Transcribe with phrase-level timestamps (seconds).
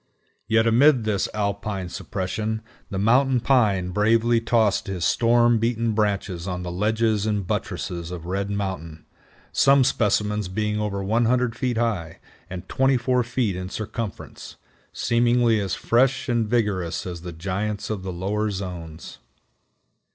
[0.47, 6.63] Yet amid this alpine suppression the Mountain Pine bravely tossed his storm beaten branches on
[6.63, 9.05] the ledges and buttresses of Red Mountain,
[9.51, 12.17] some specimens being over 100 feet high,
[12.49, 14.55] and 24 feet in circumference,
[14.91, 19.19] seemingly as fresh and vigorous as the giants of the lower zones.